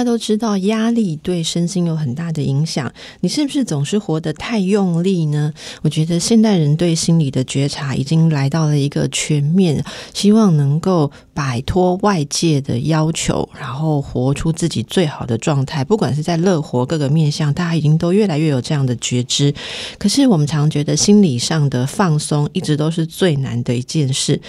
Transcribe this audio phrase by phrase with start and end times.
[0.00, 2.90] 大家都知道，压力对身心有很大的影响。
[3.20, 5.52] 你是不是总是活得太用力呢？
[5.82, 9.84] 我觉得现代人对心理的觉察已经来到了一个全面，
[10.14, 15.84] 希望能够摆脱外界的要求，然后活出自己最好的状态。
[15.84, 19.52] 不管是在乐活各个面向，大家已经都越来越有这样的觉知。
[19.98, 24.40] 可是我们常觉得心理上的放松一直都是最难的一件事。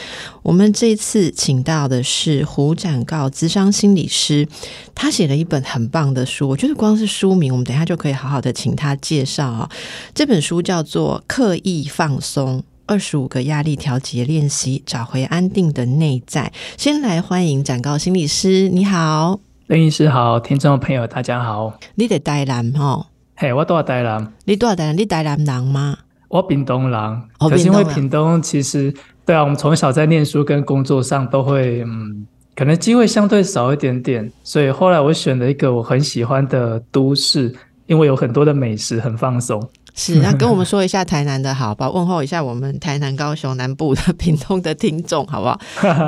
[0.43, 4.47] 我们这一次请到的是胡展告资商心理师，
[4.95, 6.47] 他写了一本很棒的书。
[6.47, 9.69] 我觉得光是书名，我们等一下就可以好好的请他介绍啊。
[10.13, 16.51] 这本书叫做《刻意放松：二十五个压力调节练习，找回安定的内在》。
[16.77, 21.73] 先来欢迎展告心理师，你好，林医师好，听众朋友大家好。
[21.95, 23.07] 你得台南哈？
[23.35, 24.31] 嘿，我多台南。
[24.45, 24.97] 你多台南？
[24.97, 25.97] 你台南人吗？
[26.27, 27.21] 我屏东人。
[27.39, 28.93] 可是因为屏东其实。
[29.23, 37.53] 对啊，我们从小在念书跟工作上都会，嗯，可能机会相对少一点点，所以后来我选了一个我很喜欢的都市，
[37.87, 39.61] 因为有很多的美食，很放松。
[39.93, 45.59] 是，那跟我们说一下台南的好吧，问候一下我们台南、高雄南部的屏东的听众，好不好？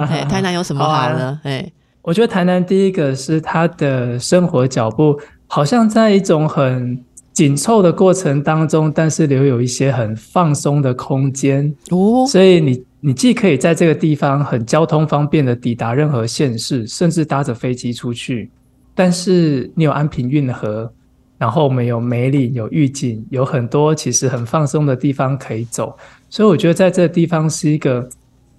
[0.10, 1.40] 哎， 台南有什么好呢？
[1.44, 1.70] 哎，
[2.02, 7.04] 我觉得台南第一个是它的生活脚步，好像在一种很。
[7.34, 18.50] 紧凑的过程当中，但是留有一些很放松的空间哦，所以你你既可以在这个地方很交通方便的抵达任何县市，甚至搭着飞机出去，
[18.96, 20.90] 但是你有安平运河，
[21.38, 25.94] 然后我们有梅里有御景，有很多其实很放松的地方可以走，
[26.30, 28.08] 所以我觉得在这个地方是一个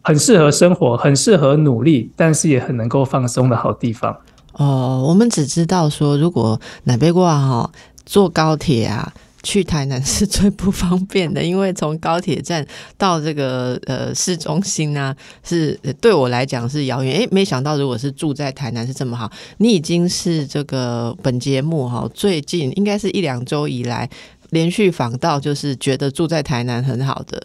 [0.02, 4.14] 很适合生活、很适合努力，但是也很能够放松的好地方。
[4.52, 7.70] 哦，我们只知道说，如果哪边过哈。
[8.06, 9.10] 坐高铁啊，
[9.44, 15.14] 去台南是最不方便的，因为从高铁站到这个呃市中心呢，
[15.44, 17.18] 是对我来讲是遥远。
[17.18, 19.30] 诶，没想到如果是住在台南是这么好。
[19.58, 24.08] 你已经是这个本节目哈，最近应该是一两周以来
[24.50, 27.40] 连续访到，就是觉得住在台南很好的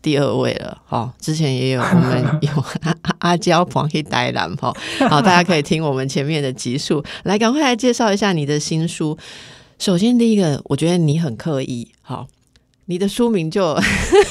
[0.00, 0.80] 第二位了。
[0.86, 2.64] 哈，之前也有我们有
[3.18, 4.72] 阿娇黄黑呆男哈，
[5.08, 9.18] 好，大家可以听我们前面的集数，来赶快来介绍一下你的新书。
[9.80, 11.88] 首先，第一个，我觉得你很刻意。
[12.02, 12.26] 好，
[12.84, 13.74] 你的书名就，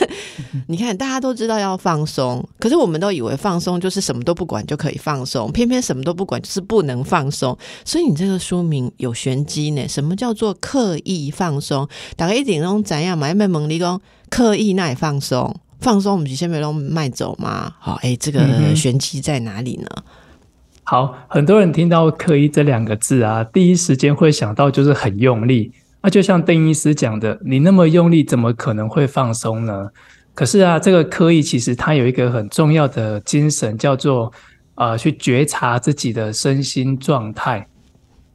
[0.69, 7.57] 你看，大家都知道要放松，可是我们都以为放松就是什么都不管就可以放松，偏偏什么都不管就是不能放松。
[7.83, 9.87] 所以你这个书名有玄机呢。
[9.87, 11.89] 什么叫做刻意放松？
[12.15, 13.27] 大概一点钟怎样嘛？
[13.27, 13.99] 因为蒙离工
[14.29, 17.73] 刻意那也放松，放松我们先别弄卖走嘛？
[17.79, 19.87] 好，哎，这个玄机在哪里呢？
[20.89, 25.71] 好，很多人听到“刻意”这两个字啊，第一时间会想到就是很用力。
[26.01, 29.87] 那就像邓医师讲的，你那么用力，怎么可能会放松呢？
[30.33, 34.33] 可是啊，这个刻意其实它有一个很重要的精神，叫做
[34.73, 37.67] 呃，去觉察自己的身心状态，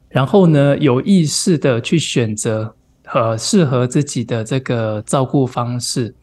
[0.07, 2.73] 然后呢，有意识的去选择
[3.13, 6.15] 呃适合自己的这个照顾方式。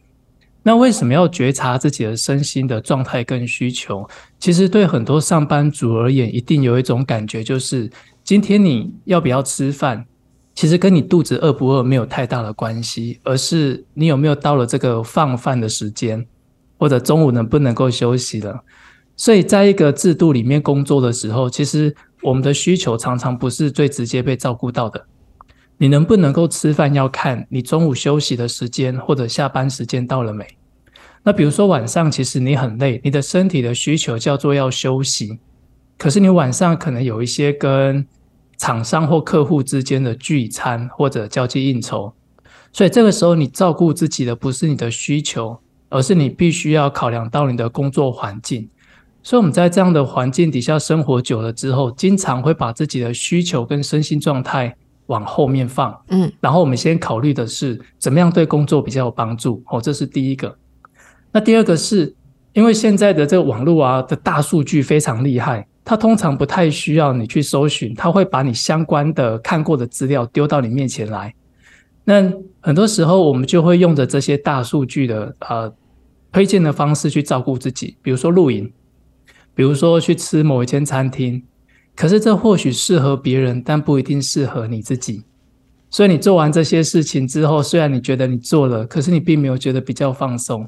[0.65, 4.09] 那为什么要觉察自己的身心的状态跟需求？
[4.43, 7.89] 其实对很多上班族而言，一定有一种感觉，就是
[8.25, 10.05] 今天你要不要吃饭，
[10.53, 16.27] 其实跟你肚子饿不饿没有太大的关系，而是你有没有到了这个放饭的时间，
[16.77, 18.65] 或者中午能不能够休息了。
[19.15, 25.05] 所以在一个制度里面工作的时候，其实我们的需求常常不是最直接被照顾到的。
[25.77, 30.45] 你能不能够吃饭，要看你中午休息的时间或者下班时间到了没？
[31.23, 35.39] 那比如说晚上，其实你很累，你的身体的需求叫做要休息，
[35.97, 38.05] 可是你晚上可能有一些跟
[38.57, 42.13] 厂商或客户之间的聚餐或者交际应酬，
[42.71, 45.57] 所以这个时候你照顾自己的不是你的需求，
[45.89, 48.69] 而是你必须要考量到你的工作环境。
[49.21, 54.75] 所以我们在这样的环境底下生活久了之后，经常会把自己的需求跟身心状态。
[55.07, 60.57] 往后面放，嗯，然后我们先考虑的是怎么样对工作比较有帮助，哦，这是第一个。
[61.33, 62.15] 那第二个是
[62.53, 71.33] 因为现在的这个网络啊的大数据非常厉害，它通常不太需要你去搜寻，它会把你相关的看过的资料丢到你面前来。
[72.05, 72.31] 那
[72.61, 75.73] 很多时候我们就会用着这些大数据的呃
[76.31, 78.71] 推荐的方式去照顾自己，比如说露营，
[79.55, 81.41] 比如说去吃某一间餐厅。
[81.95, 85.23] 可是这或许适合别人，但不一定适合你自己。
[85.89, 90.67] 所以你做完这些事情之后，虽然你觉得你做了，可是你并没有觉得比较放松。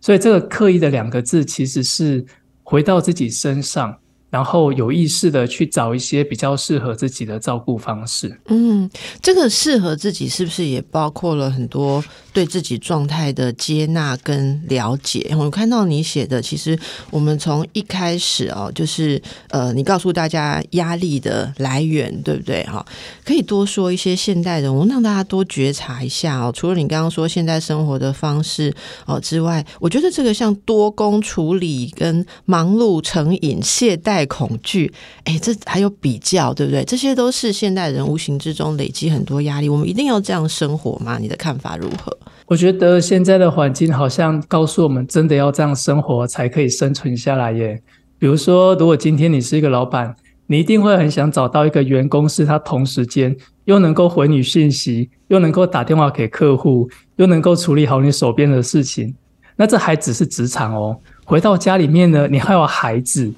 [0.00, 2.24] 所以这个刻意的两个字，其实是
[2.62, 3.96] 回到自己身上，
[4.30, 8.40] 然后有意识的去找一些比较适合自己的照顾方式。
[8.46, 8.88] 嗯，
[9.20, 12.02] 这个适合自己是不是也包括了很多
[12.32, 15.34] 对自己状态的接纳跟了解？
[15.36, 16.78] 我看到你写的，其实
[17.10, 22.62] 我们从一开始哦，就是呃，你告诉大家压力的来源，对不对？
[22.64, 22.84] 哈，
[23.24, 26.52] 可以多说一些现代人，我让大家多觉察一下哦。
[26.54, 28.72] 除了你刚刚说现在生活的方式
[29.06, 34.20] 哦之外，我觉得这个像多工处理、跟忙碌成瘾、懈怠。
[34.30, 34.92] 恐惧，
[35.24, 36.84] 哎，这还有比较，对不对？
[36.84, 39.68] 这些都是现代人无形之中累积很多压力。
[39.68, 41.18] 我们一定要这样生活吗？
[41.18, 42.16] 你的看法如何？
[42.46, 47.80] 我觉得现在的环境好像告诉我们，真的要这样生活才可以生存下来耶。
[48.18, 50.14] 比如说，如果今天你是一个老板，
[50.46, 53.36] 你一定会很想找到一个员工，是他同时间
[53.66, 59.14] 又能够回你信息，又能够打电话给客户，又能够处理好你手边的事情。
[59.54, 60.98] 那这还只是职场哦。
[61.24, 63.32] 回到家里面呢，你还有孩子。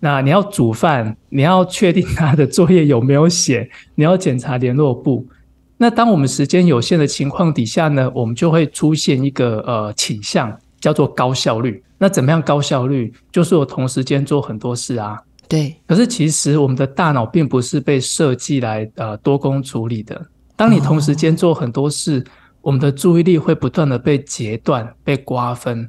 [0.00, 5.26] 那你要煮饭，你要确定他的作业有没有写，你要检查联络簿。
[5.80, 11.82] 那当我们时间有限的情况底下呢，我们就会出现一个呃倾向，叫做高效率。
[11.96, 13.12] 那怎么样高效率？
[13.30, 15.16] 就是我同时间做很多事啊。
[15.48, 15.74] 对。
[15.86, 20.20] 可是其实我们的大脑并不是被设计来呃多工处理的。
[20.56, 22.24] 当你同时间做很多事，
[22.60, 25.88] 我们的注意力会不断的被截断、被瓜分。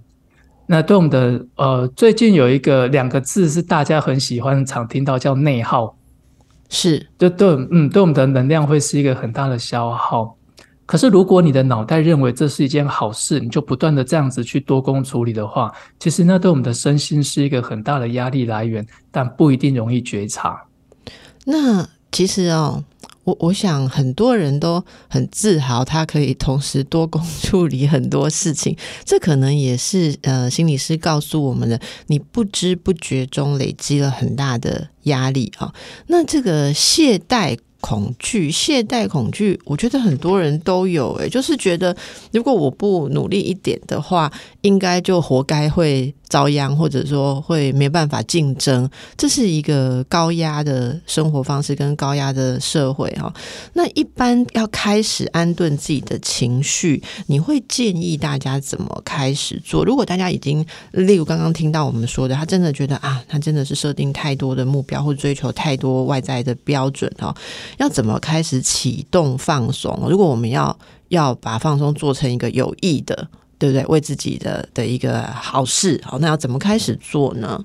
[0.67, 5.97] 那对我们的呃，最近有一个两个字是大家很喜欢、常听到，叫内耗，
[6.69, 10.35] 是就对，嗯，对我们的能量会是一个很大的消耗。
[10.85, 20.59] 可是如果你的脑袋认为这是一件好事，你就不断的这样子去多工处理的话，其实那对我们的身心是一个很大的压力来源，但不一定容易觉察。
[21.45, 22.83] 那其实哦。
[23.25, 28.75] 我我想很多人都很自豪，他可以同时多工处理很多事情。
[29.05, 35.71] 这可能也是呃，心理师告诉我们的，你不知不觉中累积了很大的压力啊。
[36.07, 37.59] 那这个懈怠。
[37.81, 41.13] 恐惧、懈怠恐惧，我觉得很多人都有。
[41.15, 41.95] 诶，就是觉得
[42.31, 44.31] 如果我不努力一点的话，
[44.61, 48.89] 应该就活该会遭殃，或者说会没办法竞争。
[49.17, 53.33] 这是一个高压的生活方式跟高压的社会哈。
[53.73, 59.85] 那一般要开始安顿自己的情绪，你会建议大家怎么开始做？
[59.85, 67.33] 如果大家已经，例如刚刚听到我们说的，他真的觉得啊，他真的是设定太多的目标，或追求太多外在的标准哈。
[67.77, 70.07] 要怎么开始启动放松？
[70.09, 70.77] 如果我们要
[71.09, 73.27] 要把放松做成一个有益的，
[73.57, 73.85] 对不对？
[73.85, 77.63] 为自己的的一个好事，好，那要怎么开始做呢？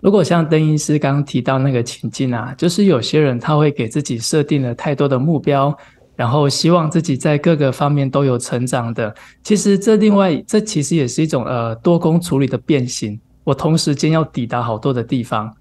[0.00, 5.76] 如果像邓医师刚刚提到那个情境啊，就是有些人他会给自己设定了太多的目标，
[6.16, 9.14] 然后希望自己在各个方面都有成长的。
[9.42, 13.18] 其实这另外这其实也是一种呃多工处理的变形。
[13.44, 15.52] 我同时间要抵达好多的地方，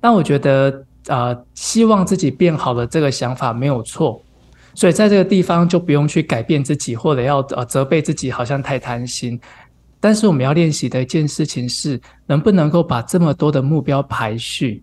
[0.00, 0.85] 但我觉得。
[1.08, 4.20] 啊，希望自己变好的这个想法没有错，
[4.74, 9.40] 所以在这个地方就不用去改变自己，或者要呃责备自己，好像太贪心。
[10.00, 14.82] 但是我们要练习的一件事情是，能不能够把这么多的目标排序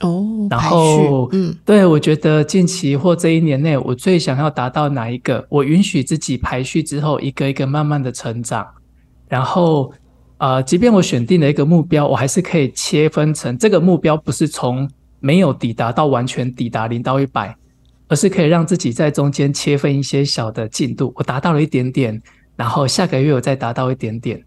[0.00, 5.44] 哦，然后嗯，对我觉得近期或这一年内，我最想要达到哪一个？
[5.48, 8.66] 我允许自己排序之后，一个一个慢慢的成长。
[9.28, 9.92] 然后
[10.38, 14.88] 啊，即便我选定了一个目标，我还是可以切分成这个目标不是从。
[15.20, 17.56] 没有抵达到完全抵达零到一百，
[18.08, 21.12] 而是可以让自己在中间切分一些小的进度。
[21.16, 22.20] 我达到了一点点，
[22.56, 24.42] 然后下个月我再达到一点点。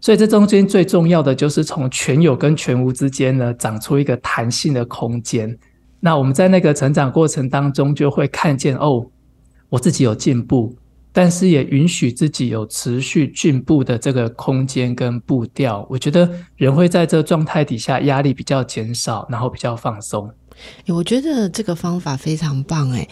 [0.00, 5.56] 所以这中间最重要的就是从全有跟全无之间呢，长出一个弹性的空间。
[6.00, 9.06] 那我们在那个成长过程当中，就会看见哦，
[9.68, 10.74] 我自己有进步。
[11.12, 20.32] 但是也允许自己有持续进步的这个空间跟步调，我觉得人会在这状态底下压力比较减少，然后比较放松。
[20.88, 23.06] 我觉得这个方法非常棒哎。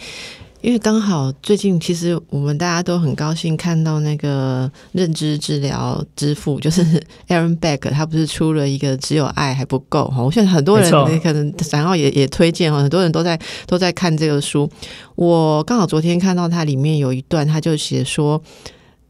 [0.61, 6.83] 因为刚好最近，其实我们大家都很高兴看到那个认知治疗之父， 就是
[7.27, 10.21] Aaron Beck，他不是出了一个只有爱还不够哈。
[10.21, 14.69] 我现在很多人可能然后也也推荐哈，很多人都在都在看这个书。
[15.15, 18.39] 我刚好昨天看到它里面有一段，他就写说，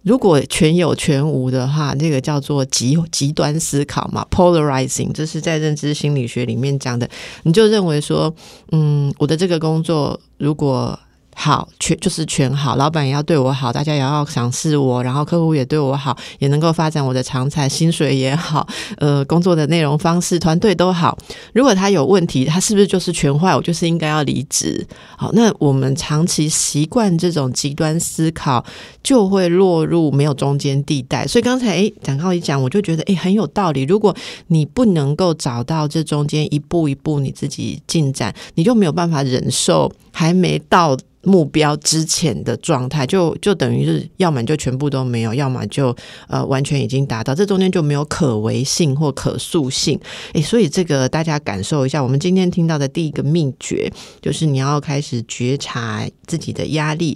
[0.03, 7.09] 如果全有全无的话，那个叫做极极端思考嘛，polarizing，这是在认知心理学里面讲的。
[7.43, 8.33] 你就认为说，
[8.71, 10.97] 嗯，我的这个工作如果
[11.35, 21.17] 好，全就是全好，老板也要对我好，大家也要赏识我，然后客户也对我好，也能够发展我的长才，薪水也好，呃，工作的内容方式，团队都好。
[21.53, 23.55] 如果他有问题，他是不是就是全坏？
[23.55, 24.85] 我就是应该要离职。
[25.17, 28.63] 好，那我们长期习惯这种极端思考，
[29.01, 31.25] 就会落入没有中间地带。
[31.25, 33.83] 所以刚才诶，讲到一讲，我就觉得诶很有道理。
[33.83, 34.15] 如果
[34.47, 40.97] 你不能够找到这中间一步一步你自己进展，你就没有办法忍受还没到。
[41.23, 45.95] 目标之前的状态，就就等于是，要么就全部都没有，要么就
[46.27, 49.99] 呃完全已经达到，这中间就没有可为性或可塑性。
[50.33, 53.87] 诶，所以这个大家感受一下，我们今天听到的第一个秘诀，
[54.19, 57.15] 就是你要开始觉察自己的压力，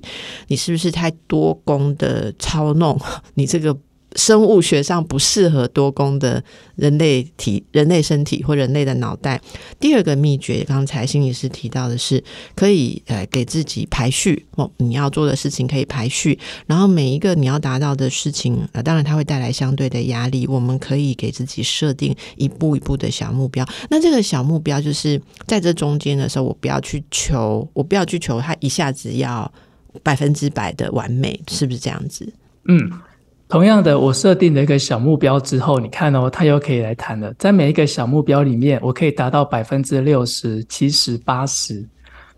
[0.50, 3.02] 你是不是太多功的操弄
[3.34, 3.76] 你这个。
[4.16, 6.44] 生物学上不适合多功的
[6.76, 9.40] 人类体、人类身体或人类的脑袋。
[9.80, 12.24] 第二个秘诀，刚才心理师提到的是，
[12.56, 20.48] 可以呃给自己排序哦，你要做的事情可以排序，然后每一个你要达到的事情，呃，当然它会带来相对的压力。
[20.48, 23.66] 我们可以给自己设定一步一步的小目标。
[23.90, 29.52] 那这个小目标就是在这中间的时候，我不要去求，我不要去求它一下子要
[30.02, 32.32] 百分之百的完美，是不是这样子？
[32.68, 32.90] 嗯。
[33.48, 37.32] 同样的，我设定了一个小目标之后，你看哦，它又可以来谈了。
[37.38, 41.88] 在每一个小目标里面，我可以达到百分之六十、七十、八十。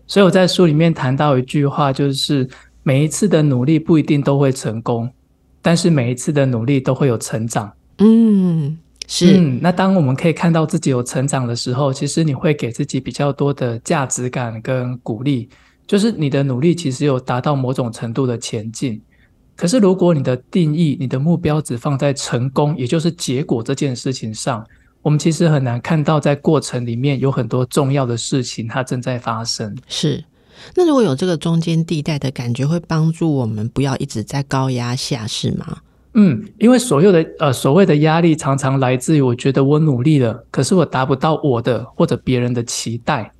[0.06, 2.46] 所以我在书里面谈到一句话，就是
[2.82, 5.10] 每一次的努力不一定都会成功，
[5.62, 7.72] 但是每一次的努力都会有成长。
[7.98, 9.38] 嗯，是。
[9.38, 15.48] 嗯，那当我们可以看到自己有成长的时候，其实你会给自己比较多的价值感跟鼓励，
[15.86, 19.00] 就是你的努力其实有达到某种程度的前进。
[19.58, 24.64] 可是，如果你的定义、你的目标只放在成功，也就是结果这件事情上，
[25.02, 29.76] 我们其实很难看到在过程里面有很多重要的事情它正在发生。
[29.88, 30.24] 是，
[30.76, 35.78] 那如果有这个中间地带的感觉，会帮助我们不要一直在高压下，是吗？
[36.14, 43.32] 嗯，因为所有的呃所谓的压力，常常来自于我觉得我努力了，可是我达不到我的或者别人的期待。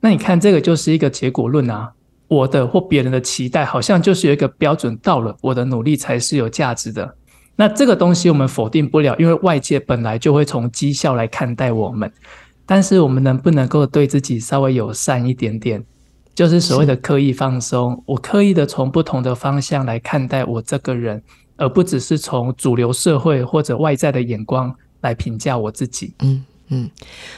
[0.00, 1.92] 那你看，这个就是一个结果论啊。
[2.30, 7.16] 我的或别人的期待，好像就是有一个标准到了，我的努力才是有价值的。
[7.56, 12.10] 那这个东西我们否定不了，因为外界本来就会从绩效来看待我们。
[12.64, 15.84] 但是我们能不能够对自己稍微友善一点点？
[16.32, 21.20] 就是所谓的刻意放松，我刻意的从不同的方向来看待我这个人，
[21.56, 26.14] 而不只是从主流社会或者外在的眼光来评价我自己。
[26.20, 26.88] 嗯嗯。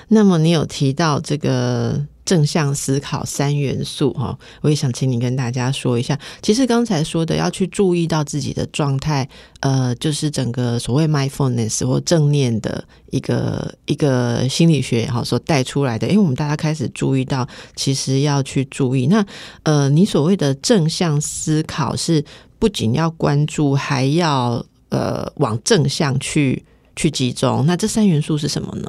[0.09, 2.07] 那么你有提到这个？
[2.25, 6.19] 正向思考三元素哈，我也想请你跟大家说一下。
[6.41, 9.29] 其实刚才说的要去注意到自己的状态，
[9.61, 16.07] 呃，就是整个所谓 mindfulness 或正念的一个一个心理学哈所带出来的。
[16.07, 19.09] 因为我们大家开始注意到，其实要去注意。
[19.09, 19.27] 那
[19.65, 22.25] 呃，你所谓的正向思考是
[22.61, 26.65] 不仅要关注，还要呃往正向去
[26.95, 27.67] 去集中。
[27.67, 28.89] 那这三元素是什么呢？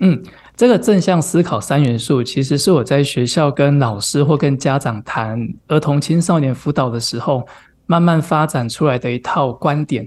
[0.00, 0.24] 嗯。
[0.58, 5.38] 这个正向思考三元素，其实是我在学校跟老师或跟家长谈
[5.68, 7.46] 儿童青少年辅导的时候，
[7.86, 10.02] 慢慢发展出来的一套观点。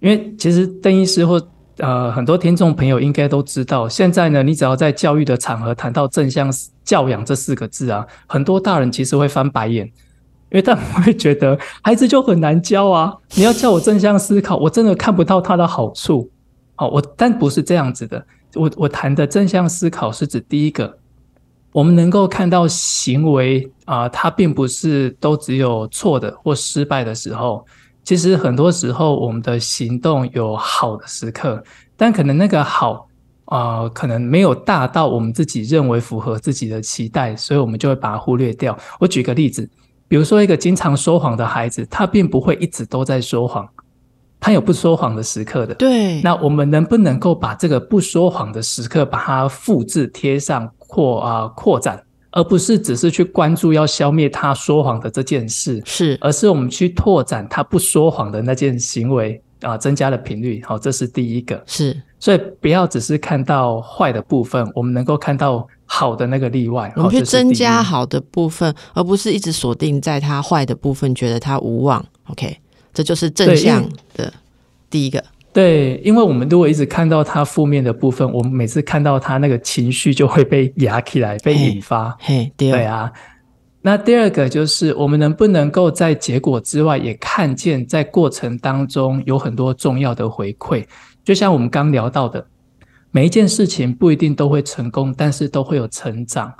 [0.00, 1.40] 因为其实邓医师或
[1.78, 6.52] 呃很多听众朋友应该都知道，现在呢，你只要在教育的场合谈到正向
[6.84, 9.92] 教养这四个字啊，很多大人其实会翻白眼，因
[10.50, 16.30] 为他们会觉得孩子就很难教啊，你要叫我正向思考，我真的看不到他的好处。
[16.74, 18.22] 好，我但不是这样子的。
[18.54, 20.98] 我我谈的正向思考是指第一个，
[21.72, 27.64] 我们能够看到行为啊，它并不是都只有错的或失败的时候，
[28.04, 31.62] 其实很多时候我们的行动有好的时刻，
[31.96, 33.08] 但可能那个好
[33.46, 38.78] 啊，可能没有大到我们自己认为符合自己的期待，所以我们就会把它忽略掉。
[39.00, 39.68] 我举个例子，
[40.06, 43.68] 比如说一个经常说谎的孩子，他并不会一直都在说谎。
[44.44, 46.20] 他有不说谎的时刻的，对。
[46.20, 51.98] 那我们能不能够把这个不说谎的时刻，把它复制贴上扩啊扩展，
[52.30, 60.62] 而不是只是去关注要消灭他说谎的这件事，是，而是我们去拓展他不说谎的那件行为啊，增加了频率。
[60.66, 61.98] 好，这是第一个，是。
[62.20, 72.04] 所以不要只是看到坏的部分，我们能够看到好的那个例外，我们去增加好的部分，而不是一直锁定在他坏的部分，觉得他无望。
[72.28, 72.58] OK。
[72.94, 74.32] 这就是正向的
[74.88, 75.22] 第一个。
[75.52, 82.16] 对，因为我们如果一直看到他负面的部分，我们每次看到他那个情绪就会被压起来，被引发。
[82.18, 83.12] 嘿，对啊。
[83.82, 90.84] 那第二个就是，我们能不能够在结果之外，也看见在过程当中有很多重要的回馈？
[91.22, 92.44] 就像我们刚聊到的，
[93.10, 96.52] 每一件事情不一定都会成功，但是都会有成长。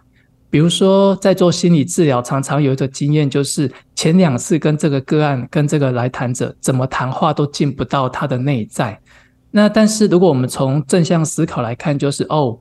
[0.55, 8.97] 比如说在做心理治疗，常常有一个经验，就是前两次跟这个个案、跟这个来谈者怎么谈话都进不到他的内在。
[9.51, 12.57] 那但是如果我们从正向思考来看，就是哦，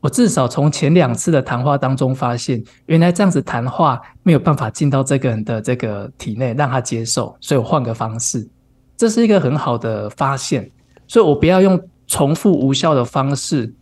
[0.00, 8.50] 我至少从前两次的谈话当中发现，原来这样子谈话没有办法进到这个人的这个体内，让他接受，所以我换个方式，
[8.96, 10.68] 这是一个很好的发现。
[11.06, 13.72] 所以我不要用重复无效的方式，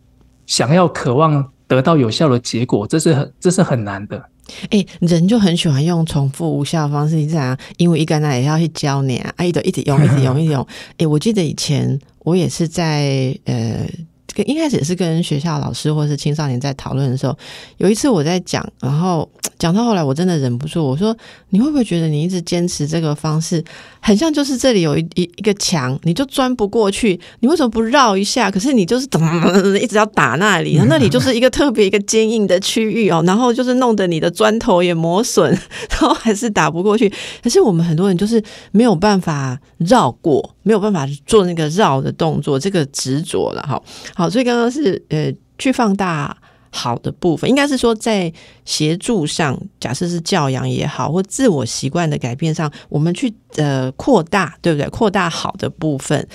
[0.44, 4.23] 想要渴望得到有效的结果，这是很这是很难的。
[4.70, 10.66] 哎，人就很喜欢用重复无效的方式，你这样，因为一个人也要去教你啊，一直一直用，一直用，一直 用。
[10.99, 13.87] 哎，我记得以前我也是在呃。
[14.35, 17.35] 跟一开始也是跟学校老师或者是青少年在讨论的时候，
[17.78, 19.26] 有一次我在讲，然后
[19.58, 21.16] 讲到后来我真的忍不住，我说
[21.49, 23.64] ：“你会不会觉得你一直坚持这个方式，
[24.06, 28.48] 很像就是这里有一一一个墙，你就钻不过去，你为什么不绕一下？
[28.48, 35.50] 可是你就是怎么一直要打那里，那里就是一个特别一个坚硬的区域哦，然后就是弄得你的砖头也磨损，
[35.90, 37.12] 然后还是打不过去。
[37.42, 43.82] 可是我们很多人就是没有办法绕过，没有办法做那个绕的动作，这个执着了哈。
[44.14, 44.30] 好。
[44.30, 46.36] 所以刚刚是呃，去放大
[46.76, 48.33] 好的部分，应该是说在
[48.64, 54.88] 协助上，假设是教养也好，或自我习惯的改变上，我们去呃扩大，对不对？
[54.90, 56.28] 扩大好的部分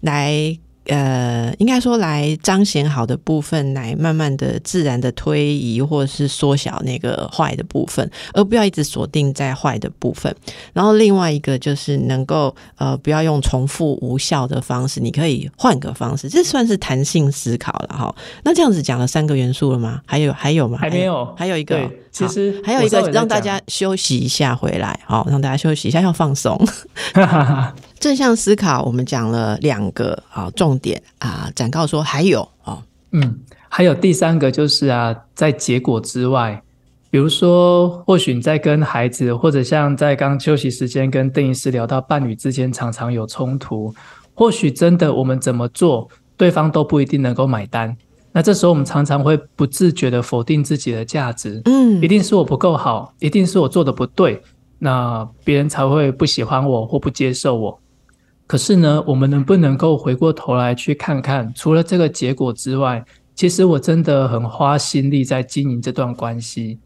[0.00, 0.58] 来。
[0.86, 10.34] 呃，应该说来彰显好的部分，来慢慢的、自然的推移，或者是缩小那个坏的部分，而不要一直锁定在坏的部分。
[10.72, 18.14] 然后另外一个就是能够呃，不要用重复无效的方式，你可以换个方式，这算是弹性思考了哈。
[18.42, 20.00] 那这样子讲了三个元素了吗？
[20.04, 20.78] 还有还有吗？
[20.80, 26.60] 还没有，还有一个，其实还有一个让大家休息一下回来，好，让大家休息一下，要放松。
[28.02, 32.82] 正向思考，我们讲了两个啊重点啊，展告说还有哦，
[33.12, 36.60] 嗯，还有第三个就是啊，在结果之外，
[37.12, 43.94] 比如说，或许你在跟孩子，或者像在刚休息时间跟邓医师聊到伴侣之间常常有冲突，
[44.34, 47.96] 或许真的我们怎么做，对方都不一定能够买单。
[48.32, 54.42] 那这时候我们常常会不自觉的否定自己的价值，嗯，一定是我不够好，一定是我做的不对，
[54.80, 57.78] 那别人才会不喜欢我或不接受我。
[58.52, 63.02] 可是呢，我们能不能够回过头来去看看，除了这个结果之外，
[63.34, 66.78] 其实我真的很花心力在经营这段关系。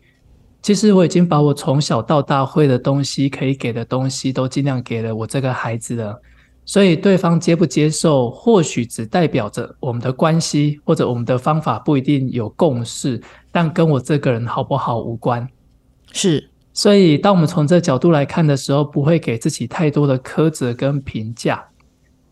[0.63, 6.23] 其实我已经把我从小到大会的东西，可以给的东西，都尽量给了我这个孩子了。
[6.65, 15.49] 所以对方接不接受，或许只代表着我们的关系或者我们的方法不一定有共识，但跟我这个人好不好无关。
[16.13, 16.49] 是。
[16.77, 21.65] 所以，当我们从这角度来看的时候，不会给自己太多的苛责跟评价，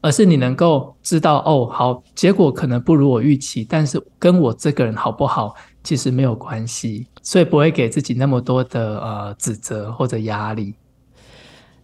[0.02, 10.74] 而是你能够知道，哦，好，结果可能不如我预期，但是跟我这个人好不好，其实没有关系，所以不会给自己那么多的呃指责或者压力。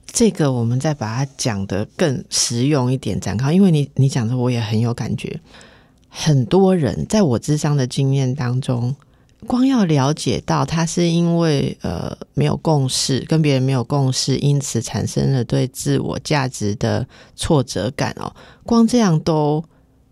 [0.04, 5.40] 这个我们再把它讲得更实用一点，展开，因为你你讲的我也很有感觉，
[6.10, 8.94] 很多人在我智商的经验当中。
[9.46, 18.32] 光要了解到他是因为呃没有共识，跟别人没有共识，因此产生了对自我价值的挫折感哦。
[18.64, 19.64] 光这样都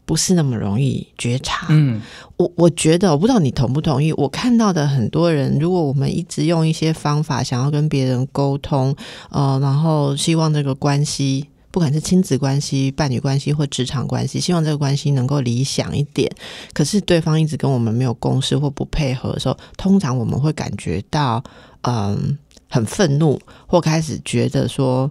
[0.05, 1.67] 不是那么容易觉察。
[1.69, 2.01] 嗯，
[2.37, 4.12] 我我觉得我不知道你同不同意。
[4.14, 8.97] 我看到的很多人，如果我们一直用一些方法想要跟别人沟通，
[9.31, 11.49] 呃，然后希望这个关系。
[11.79, 16.29] 不管是亲子关系、伴侣关系或职场关系，希望这个关系能够理想一点。
[16.73, 21.41] 可是对方一直跟我们没有共识或不配合的时候，通常我们会感觉到
[21.83, 22.37] 嗯
[22.69, 25.09] 很愤怒，或开始觉得说，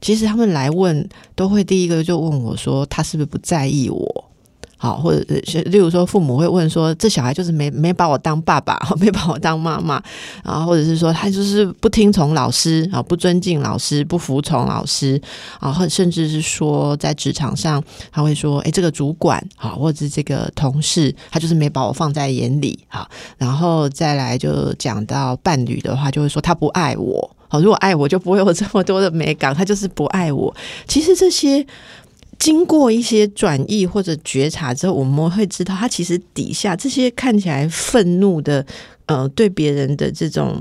[0.00, 4.23] 其实他们来问都会第一个就问我说，他是不是不在意我？
[4.84, 9.94] 好，或者是例如说，父母会问说：“这小孩就是没没把我当爸爸， 没把我当妈妈
[10.42, 15.18] 啊？”或者是说，他就是不听从老师啊，不尊敬老师，不服从老师
[15.58, 27.30] 啊，或甚至是说，在职场上，他会说：“哎，这个主管啊，或者是这个同事，他就是没把我放在眼里。”好，然后再来就讲到伴侣的话，就会说他不爱我。
[27.48, 29.54] 好，如果爱我，就不会有这么多的美感。
[29.54, 30.54] 他就是不爱我。
[30.86, 31.66] 其实这些。
[32.38, 38.64] 经过一些转译或者觉察之后，我们会知道，他其实底下这些看起来愤怒的，
[39.06, 40.56] 呃，对别人的这种，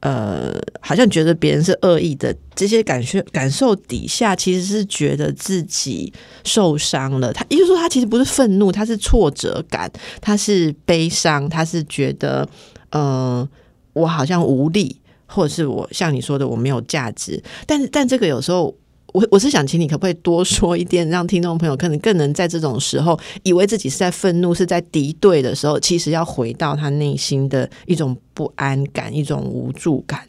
[0.00, 6.12] 呃，好像觉得别人是恶意的这些感受，感受底下其实是觉得自己
[6.44, 7.32] 受伤了。
[7.32, 9.90] 他也就是说，他其实不是愤怒，他是挫折感，
[10.20, 12.48] 他是悲伤，他是觉得，
[12.90, 13.48] 呃，
[13.92, 17.42] 我好像无力，或者是我像你说的，我没有价值。
[17.66, 18.74] 但是，但这个有时候。
[19.14, 30.20] 我我是想请你可不可以多说一点，让听众朋友可能更能在这种时候，以为自己是在愤怒、是在敌对的时候，其实要回到他内心的一种不安感、一种无助感。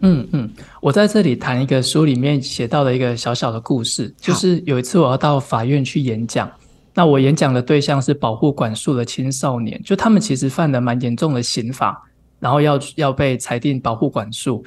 [0.00, 0.50] 嗯嗯，
[0.80, 6.50] 我在这里谈一个书里面写到的一个小小的故事，就是有一次我要到法院去演讲，
[6.92, 12.00] 那我演讲的对象是保护管束的青少年，就他们其实犯了蛮严重的刑法，
[12.38, 14.64] 然后要要被裁定保护管束。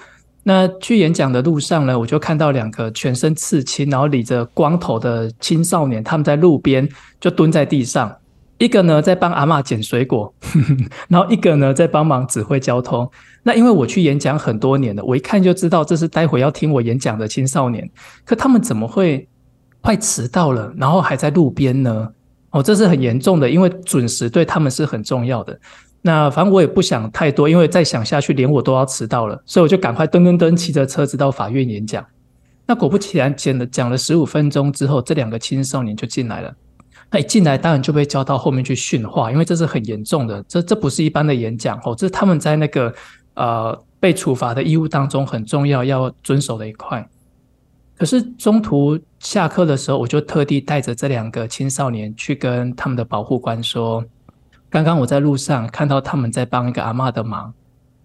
[0.50, 6.88] 那去演讲的路上呢，我就看到两个全身刺青，然后理着光头的青少年，他们在路边
[7.20, 8.10] 就蹲在地上，
[8.58, 10.34] 一个呢在帮阿妈捡水果，
[11.10, 13.12] 然后一个呢在帮忙指挥交通。
[13.44, 17.86] 那因为我去演讲很多年了，我一看就知道这是待会要听我演讲的青少年。
[18.24, 19.28] 可他们怎么会
[19.82, 22.08] 快迟到了，然后还在路边呢？
[22.52, 25.60] 哦，这是很严重的，因为准时对他们是很重要的。
[26.02, 32.06] 那反正我也不想太多，因为再想下去，连我都要迟到了，所以我就赶快噔噔噔骑着车子到法院演讲。
[32.66, 36.54] 那果不其然，讲了讲了十五分钟之后，这两个青少年就进来了。
[37.10, 42.94] 那一进来，当然就被叫到后面去训话，因为这是很严重的，这这不是一般的演讲哦，这是他们在那个
[43.34, 47.06] 呃被处罚的义务当中很重要要遵守的一块。
[47.98, 54.06] 可是中途下课的时候，我就特地带着这两个青少年去跟他们的保护官说。
[54.78, 57.52] 刚刚我在路上看到他们在帮一个阿妈的忙，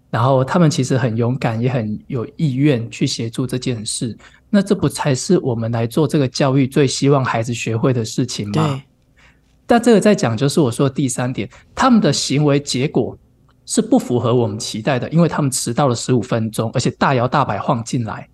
[0.09, 4.17] 然后他们其实很勇敢，也很有意愿去协助这件事。
[4.49, 8.81] 那这不才是我们来做这个教育最希望孩子学会的事情吗？
[9.67, 13.15] 但这个在讲就是我说的第三点，他们的行为结果
[13.65, 18.27] 是不符合我们期待的，因为他们迟到了十五分钟，而且大摇大摆晃进来。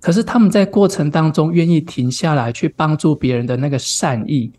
[0.00, 4.52] 可是他们在过程当中愿意停下来去帮助别人的那个善意、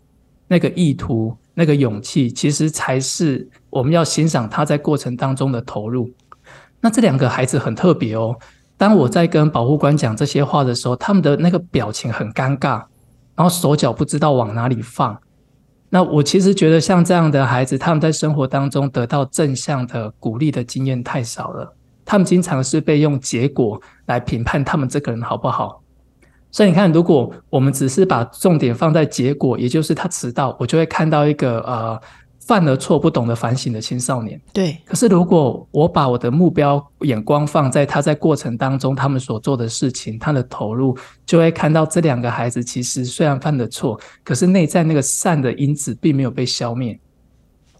[0.48, 1.34] 那个意图。
[1.54, 6.10] 那个勇气，其实才是我们要欣赏他在过程当中的投入。
[6.80, 8.36] 那这两个孩子很特别哦。
[8.76, 12.82] 当我在跟保护官讲这些话的时候，他们的那个表情很尴尬，
[13.36, 15.16] 然后手脚不知道往哪里放。
[15.90, 21.76] 那我其实觉得，像这样的孩子，他们在生活当中得到正向的鼓励的经验太少了。
[22.04, 25.81] 他们经常是被用结果来评判他们这个人好不好。
[26.52, 31.98] 所以你看，如果我们只是把重点放在结果，也就是他迟到，我就会看到一个呃
[32.40, 34.38] 犯了错、不懂得反省的青少年。
[34.52, 34.76] 对。
[34.84, 46.98] 可是如果我把我的目标眼光放在他在过程当中他们所做的事情，他的投入，就会看到这两个孩子其实虽然犯了错，可是内在那个善的因子并没有被消灭。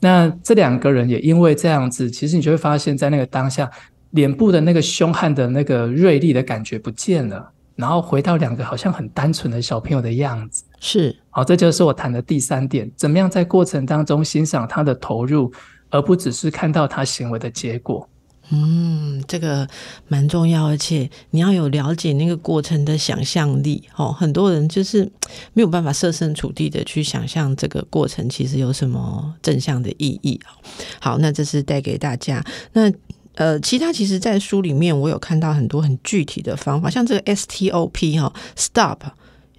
[0.00, 3.70] 那这两个人也因为这样子，其实你就会发现在那个当下，
[4.12, 7.52] 脸部的那个凶悍的那个锐利的感觉不见了。
[7.82, 15.52] 然后回到两个好像很单纯的小朋友的样子，是好，这就是我谈的第三点，怎么样在过程当中欣赏他的投入，
[15.90, 18.08] 而不只是看到他行为的结果。
[18.50, 19.66] 嗯，这个
[20.06, 23.82] 蛮重要，而且你要有了解那个过程的想象力。
[23.96, 25.10] 哦，很多人就是
[25.52, 30.38] 没有办法设身处地的去想象这个过程其实有什么正向的意义。
[31.00, 32.92] 好，那这是带给大家那。
[33.42, 39.00] 呃，其他其实，在书里面我有看到很多很具体的方法，像这个 STOP 哈，Stop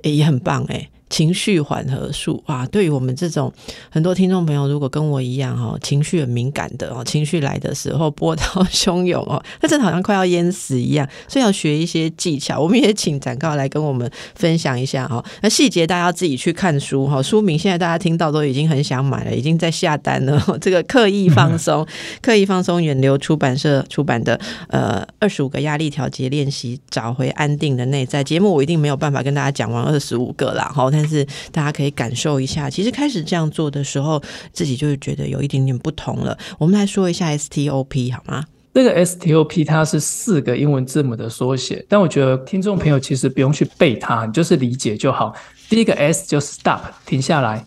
[0.03, 0.89] 也很棒哎。
[1.13, 3.53] 情绪缓和术啊，对于我们这种
[3.91, 12.59] 很多听众朋友，如果跟我一样哈，情绪很敏感的哦，情绪来的时候波涛汹涌哦， 那真的好像快要淹死一样，所以要学一些技巧。
[12.59, 15.23] 我们也请展告来跟我们分享一下哈。
[15.41, 20.43] 那细节大家自己去看书哈，书名现在大家听到都已经很想买了，已经在下单了。
[20.59, 21.85] 这个刻意放松，
[22.23, 28.23] 刻意放松，远流出版社出版的呃二十五个压力调节练习，找回安定的内在。
[28.23, 36.37] 节目我一定没有办法跟大家讲完二十五个啦，好，但但是大家可以感受一下，其实开始这样做的时候，自己就会觉得有一点点不同了。
[36.57, 38.45] 我们来说一下 STOP 好吗？
[38.71, 45.35] 那个 STOP 它是四个英文字母的缩写，但我觉得听众朋友其实不用去背它，你就是理解就好。
[45.67, 47.65] 第一个 S 就 Stop，停下来。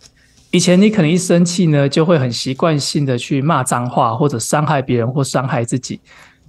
[0.49, 5.99] 以前你可能一生气呢，就会很习惯性的去骂脏话，或者伤害别人或伤害自己。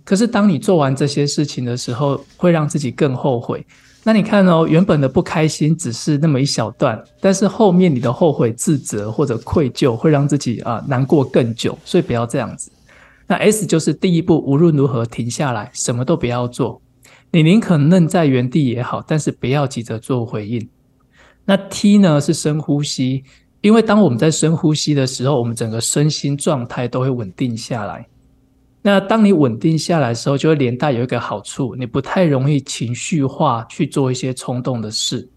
[0.05, 3.67] 可是当你做完这些事情的时候，会让自己更后悔。
[4.09, 12.73] 那你看哦，原本的不开心只是那么一小段，但是后面你的后悔、自责或者愧疚会让自己啊难过更久，所以不要这样子。
[13.27, 16.81] 那 S 就是第一步，无论如何停下来，什么都不要做，
[17.33, 20.67] 你宁可愣在原地也好，但是不要急着做回应。
[21.45, 23.25] 那 T 呢是深呼吸，
[23.61, 28.07] 因为当我们在深呼吸的时候，我们整个身心状态都会稳定下来。
[28.81, 35.29] 那当你稳定下来的时候，就会连带有一个好处，你不太容易情绪化去做一些冲动的事。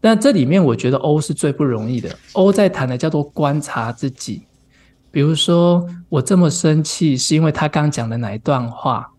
[0.00, 2.16] 那这里面我觉得 O 是最不容易的。
[2.32, 4.42] O 在谈的叫做观察自己，
[5.10, 9.10] 比如说我这么生气是因为他刚讲的哪一段话，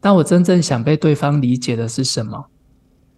[0.00, 2.46] 但我真正想被对方理解的是什么？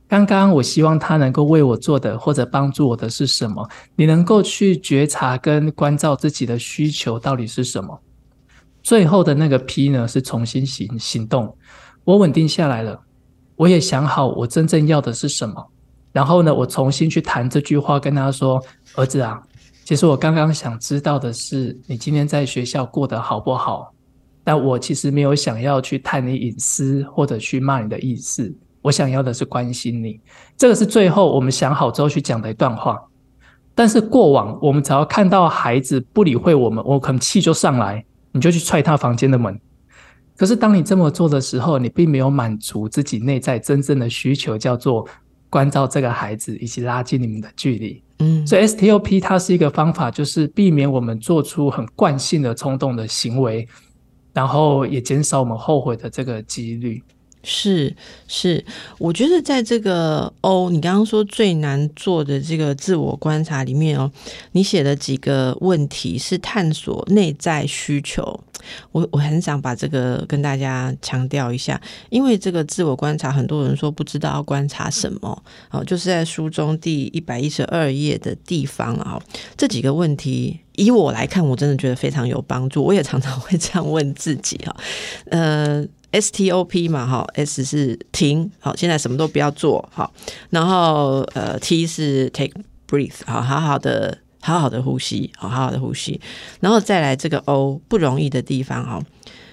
[0.09, 3.67] 刚刚我希望他能够为我做的或者帮助我的是什么？
[3.97, 7.99] 你能够去觉察跟关照自己的需求到底是什么？
[8.83, 11.57] 最后的那个 P 呢，是重新行行动。
[12.05, 13.01] 我稳定下来了，
[13.57, 15.71] 我也想好我真正要的是什么。
[16.13, 18.63] 然后呢，我重新去谈这句话，跟他说
[18.97, 19.41] ：“儿子啊，
[19.85, 23.93] 其实我刚刚想知道的是你今天在学校过得好不好。
[24.45, 30.19] 但我其实没有想要去探你隐私或者去骂你的意思。”我想要的是关心你，
[30.57, 33.01] 这个是最后我们想好之后去讲的一段话。
[33.77, 39.61] 但是过往我们只要看到孩子不理会我们，我可能气就上来，你就去踹他房间的门。
[40.37, 45.07] 可是当你这么做的时候，你并没有满足自己内在真正的需求，叫做
[45.49, 48.03] 关照这个孩子，以及拉近你们的距离。
[48.19, 53.69] 嗯，所以 STOP 它是一个方法，就是避免我们做出很惯性的冲动的行为，
[54.33, 57.03] 然后也减少我们后悔的这个几率。
[57.45, 57.95] 是
[58.29, 58.65] 是，
[58.99, 64.11] 我觉得在这个哦，你刚刚说最难做的这个自我观察里面哦，
[64.53, 68.39] 你写的几个问题是探索内在需求，
[68.93, 79.21] 我我很想把这个跟大家强调一下，因为这个自我观察，很多人说不知道要观察什么哦，就是在书中第一百一十二页的地方啊，
[79.57, 84.77] 这几个问题，以我来看，我真的觉得非常有帮助，我也常常会这样问自己哈，
[85.31, 85.85] 呃。
[86.13, 90.13] S T O P 嘛，哈，S 是停，好，现在什么都不要做，好，
[90.51, 92.53] 然后呃，T 是 take
[92.89, 96.21] breath，好，好好的，好好的呼吸，好好的呼吸，
[96.61, 99.03] 然后再来这个 O 不容易的地方，哈。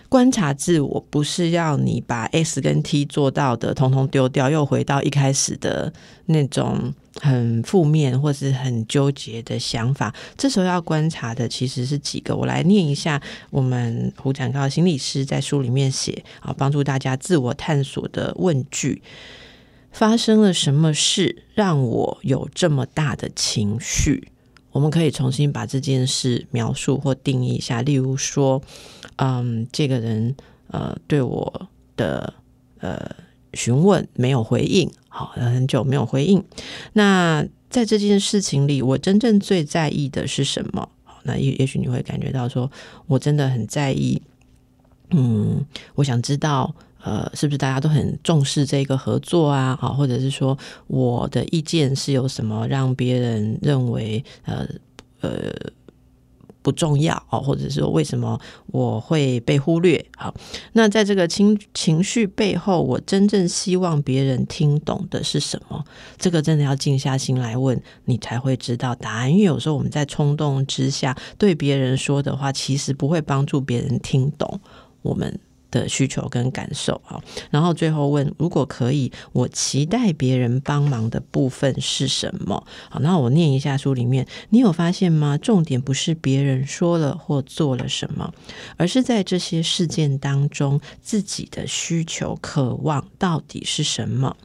[0.09, 5.93] 观察自我不是要你把 S 跟 T 做到的通通丢掉，又回到一开始的
[6.25, 10.13] 那种很负面或是很纠结的想法。
[10.37, 19.01] 这时候要观察的其实是几个，我来念一下我们胡展高心理师在书里面写啊，帮助大家自我探索的问句：
[19.91, 24.29] 发生了什么事让我有这么大的情绪？
[24.71, 28.61] 我们可以重新把这件事描述或定义一下，例如说，
[29.15, 30.35] 嗯，这个人
[30.67, 32.31] 呃对我的
[32.79, 33.09] 呃
[33.53, 36.43] 询问没有回应，好，很久没有回应。
[36.93, 40.89] 那在这件事情里，我真正最在意的是什么？
[41.23, 42.71] 那也也许你会感觉到说，
[43.07, 44.21] 我真的很在意，
[45.11, 46.73] 嗯，我想知道。
[47.01, 49.73] 呃，是不是大家都很重视这个合作啊？
[49.79, 50.57] 好，或者是说
[50.87, 54.67] 我的意见是有什么让别人认为呃
[55.21, 55.31] 呃
[56.69, 60.05] 不重要哦，或者是为什么我会被忽略？
[60.15, 60.31] 好，
[60.73, 65.83] 那在这个情情绪背后，我真正希望别人听懂的是什么？
[66.19, 69.31] 这个真的要静下心来问，你才会知道答案。
[69.31, 74.59] 因为有时候我们在冲动之下对别人说的话，其实不会帮助别人听懂
[75.01, 75.39] 我们。
[75.71, 82.65] 的需求跟感受啊，然后最后问：如果可以，我期待别人帮忙的部分是什么？
[82.89, 85.37] 好，那我念一下书里面，你有发现吗？
[85.37, 88.33] 重点不是别人说了或做了什么，
[88.77, 94.35] 而是在这些事件当中，自己的需求、渴望到底是什么？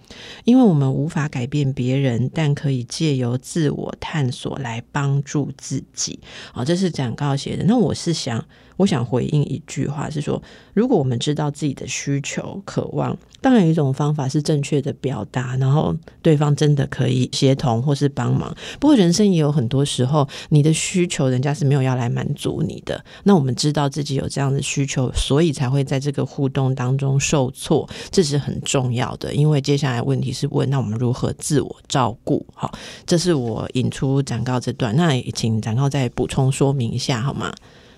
[0.45, 6.21] 因为我们无法改变别人，但可以借由自我探索来帮助自己。
[6.53, 7.65] 好，这是讲告写的。
[7.65, 8.45] 那我是想。
[8.77, 18.55] 我想回应一句话，是说，如果我们知道自己的需求、渴望，当然有一种方法是正确的表达，然后对方真的可以协同或是帮忙。
[18.81, 23.05] 不过，人生也有很多时候，你的需求人家是没有要来满足你的。
[23.23, 29.33] 那我们知道自己有这样的需求，所以才会在这个互动当中受挫，这是很重要的。
[29.33, 32.45] 因为接下来问题是问，那我们如何自我照顾？
[32.55, 32.73] 好，
[33.07, 37.53] 这是我引出展告这段，那请展告再补充说明一下好吗？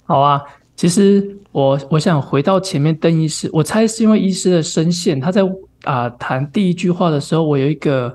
[0.05, 0.43] 好啊。
[0.77, 5.43] 其实我我想回到前面邓医师，我猜是因为医师的声线，他在
[5.85, 8.15] 啊谈第一句话的时候，我有一个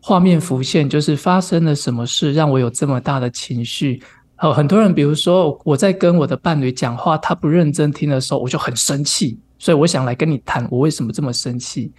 [0.00, 4.02] 画面浮现，就是发生了什么事让我有这么大的情绪。
[4.38, 11.92] 哦，很多人，比如说我在跟我的伴侣讲话，他不认真听的时候，我就很生气，所以我想来跟你谈，我为什么这么生气。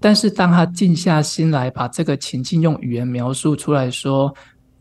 [0.00, 4.34] 但是当他静下心来，把这个情境用语言描述出来说。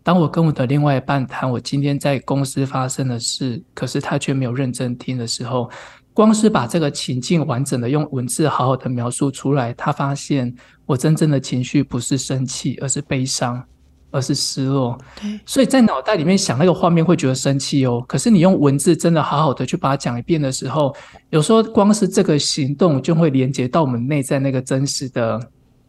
[0.03, 5.69] 当我跟我的另外一半谈我今天在公司发生的事，可是他却没有认真听的时候，
[6.13, 10.53] 光是把这个情境完整的用文字好好的描述出来，他发现
[10.85, 13.63] 我真正的情绪不是生气，而是悲伤，
[14.11, 14.97] 而是失落。
[15.21, 20.93] 对，所以在脑袋里面想那个画面会觉得生气哦，可是你用文字真的好好的去把它讲一遍的时候，
[21.29, 25.39] 有时候光是这个行动就会连接到我们内在那个真实的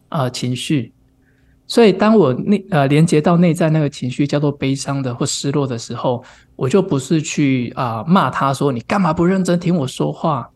[0.07, 0.93] 呃情绪。
[1.67, 6.23] 所以，当我内呃连接到内在那个情绪叫做悲伤的或失落的时候，
[6.55, 10.47] 我就不是去啊骂他说你干嘛不认真听我说话，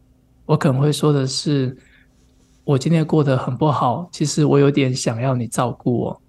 [0.46, 1.76] 我可能会说的是，
[2.64, 6.22] 我今天过得很不好，其实我有点想要你照顾我。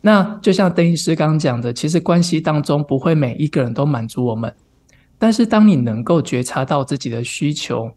[0.00, 4.52] 那就像邓医师刚刚讲的，其实关系当中不会每一个人都满足我们，
[5.16, 7.88] 但是当你能够觉察到自己的需求，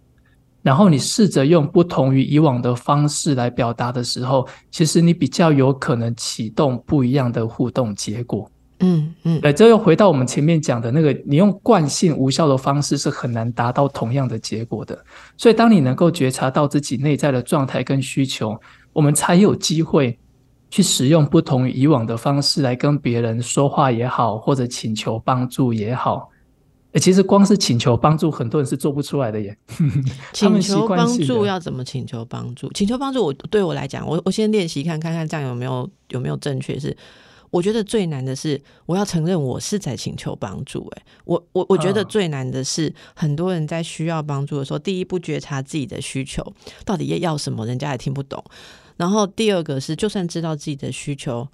[0.62, 8.50] 然后你试着用不同于以往的方式来表达的时候，其实你比较有可能启动不一样的互动结果。
[8.80, 14.98] 嗯嗯，对，这又回到我们前面讲的那个，你用惯性无效的方式是很难达到同样的结果的。
[15.38, 18.60] 所以，当你能够觉察到自己内在的状态跟需求，
[18.94, 20.18] 我们才有机会。
[20.74, 26.30] 去使用不同于以往的方式来跟别人说话也好，或者请求帮助也好，
[27.00, 29.58] 其实光是请求帮助，很多人是做不出来的耶。
[30.34, 32.70] 请求帮助要怎么请求帮助？
[32.74, 36.78] 请求帮助，我对我来讲，我我先练习看看看，这样有没有有没有正确？
[36.78, 36.96] 是
[37.50, 40.88] 我觉得最难的是，我要承认我是在请求帮助。
[40.96, 46.42] 哎，我我我觉得最难的是，很多人在需要帮助的时候，第一不觉察自己的需求
[46.86, 48.44] 到底要要什么，人家也听不懂。
[48.98, 51.48] 然后第二个是，就算知道自己的需求，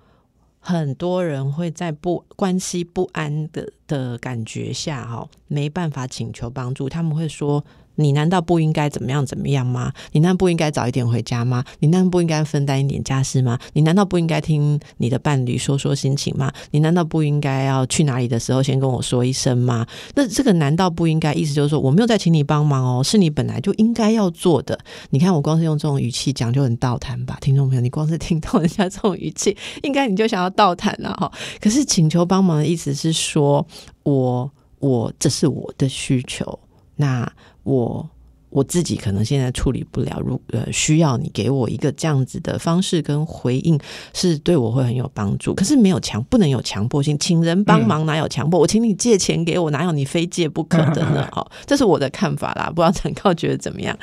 [0.68, 7.64] 很多人会在不关系不安的的感觉下，哈，没办法请求帮助，他们会说。
[7.98, 9.92] 你难道不应该怎么样怎么样吗？
[10.14, 11.64] 你难道不应该早一点回家吗？
[11.80, 13.60] 你难道不应该分担一点家事吗？
[13.74, 16.52] 你难道不应该听你的伴侣说说心情吗？
[16.72, 19.86] 你难道不应该要去哪里的时候先跟我说一声吗？
[20.16, 21.34] 那这个难道不应该？
[21.34, 24.80] 意思就是说我没有在请你帮忙哦，是你本来就应该要做的。
[25.10, 31.32] 你看我光是用这种语气讲就很倒谈吧，听众朋友，你光是听到人家这种语气，应该你就想要倒谈了哈。
[31.60, 33.66] 可是请求帮忙的意思是说
[34.04, 36.60] 我我这是我的需求，
[36.96, 37.28] 那。
[37.68, 38.10] 我
[38.50, 43.78] 我自己可能现在处理不了，如呃需要你给我一个这样子的方式跟回应，
[44.14, 45.54] 是对我会很有帮助。
[45.54, 48.58] 可是没有强，不能有强迫性，请人帮忙哪有强迫？
[48.58, 51.28] 我请你借钱给我，哪有你非借不可的呢？
[51.36, 53.96] 哦，这是我的看法啦，不知道陈高觉得怎么样？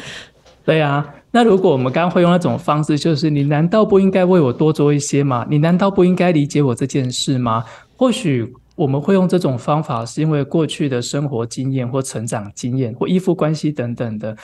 [0.66, 5.46] 对啊，那如果我们刚刚会用那种方式，就是你难道不应该为我多做一些吗？
[5.48, 7.64] 你难道不应该理解我这件事吗？
[7.96, 8.54] 或许。
[8.74, 14.36] 我们会用这种方法，是因为过去的生活经验或成长经验或依附关系等等的，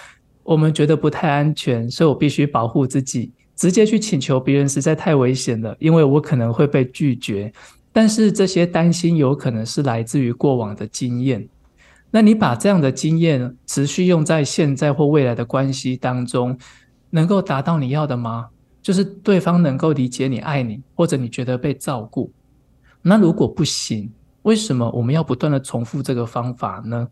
[0.44, 3.32] 我们觉得不太安全，所以我必须保护自己。
[3.56, 7.52] 直接去请求别人实在太危险了，因为我可能会被拒绝。
[7.92, 11.46] 但是这些担心有可能是来自于过往的经验。
[12.10, 16.56] 那你把这样的经验持续用在现在或未来的关系当中，
[17.10, 18.48] 能够达到你要的吗？
[18.80, 22.32] 就是对方能够理解你、爱你，或者你觉得被照顾。
[23.02, 24.10] 那如果不行？
[24.50, 27.06] 为什么我们要不断的重复这个方法呢？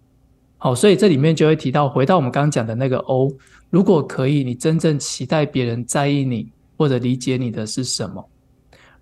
[0.57, 3.31] 好，所以这里面就会提到，回到我们刚刚讲的那个 O，
[3.71, 8.29] 如果可以，你真正期待别人在意你或者理解你的是什么？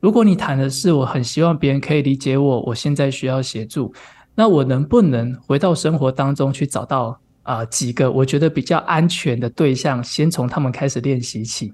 [0.01, 3.91] 如果你谈的是我很希望别人可以理解我，我现在需要协助，
[4.35, 11.73] 那我能不能回到生活当中去找到啊几个我觉得比较安全的对象，先从他们开始练习起？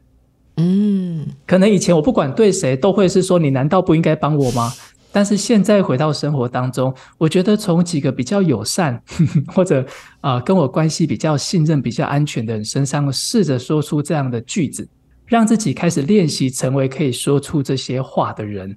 [0.59, 4.73] 嗯，可能以前我不管对谁都会是说，你难道不应该帮我吗？
[5.13, 9.01] 但是现在回到生活当中，我觉得从几个比较友善
[9.55, 9.87] 或者
[10.23, 14.89] 啊跟我关系比较信任、比较安全的人身上，试着说出这样的句子，
[15.27, 18.77] 让自己开始练习成为可以说出这些话的人。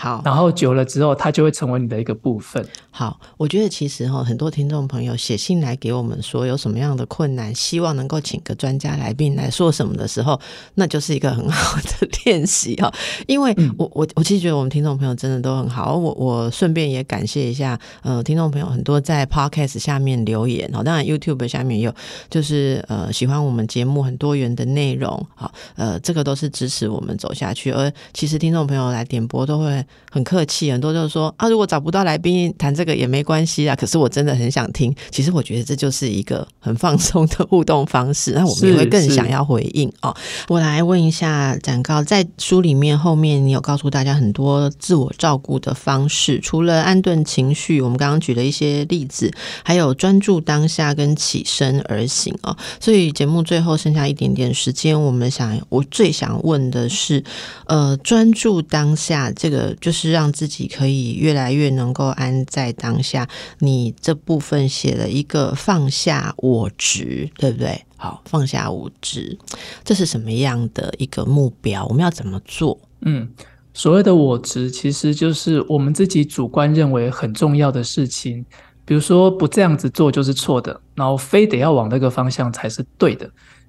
[0.00, 2.64] 好，然后久了之后，它就会成为你的一个部分。
[2.88, 10.40] 好，我觉得其实哈，很多听众朋友写信来给我们说有什么样的困难，希望能够请个专家来宾来说什么的时候，
[10.76, 12.92] 那就是一个很好的练习哈。
[13.26, 15.96] 因为我我我其实觉得我们听众朋友真的都很好。
[15.96, 21.92] 我我顺便也感谢一下，呃，听众朋友很多在 Podcast 下面留言哦，当然 YouTube 下面有，
[22.30, 27.72] 就是呃喜欢我们节目很多元的内容，好，呃，这个都是支持我们走下去。
[27.72, 29.84] 而其实听众朋友来点播都会。
[30.10, 33.76] 很客气，很多就是说啊，如果找不到来宾谈这个也没关系啊。
[33.76, 34.94] 可是我真的很想听。
[35.10, 40.14] 其实我觉得这就是一个很放松的互动方式，那我们也会更想要回应哦。
[40.48, 49.30] 我来问一下展高，在书里面后面你有告诉大家很多自我照顾的方式，除了安顿情绪，我们刚刚举了一些例子，
[49.62, 52.56] 还有专注当下跟起身而行哦。
[52.80, 57.22] 所以节目最后剩下一点点时间，我们想我最想问的是，
[57.66, 59.76] 呃，专注当下这个。
[59.80, 63.28] 就是让自己可以越来越能够安在当下。
[63.58, 67.84] 你这部分写了一个放下我执，对不对？
[67.96, 69.36] 好，放下我执，
[69.84, 71.84] 这是什么样的一个目标？
[71.86, 72.78] 我们要怎么做？
[73.00, 73.28] 嗯，
[73.74, 78.44] 所谓的我执，其实就是我们自己主观认为很重要的事情，
[78.84, 83.28] 比如说不这样子做就是错的，然后非得要往那个方向才是对的。